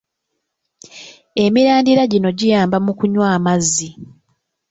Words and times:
Emirandira 1.43 2.03
gino 2.11 2.29
giyamba 2.39 2.77
mu 2.85 2.91
kunywa 2.99 3.27
amazzi. 3.37 3.89